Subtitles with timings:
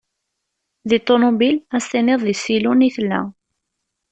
[0.89, 3.21] Di ṭunubil, ad as-tiniḍ di ssilun i tella.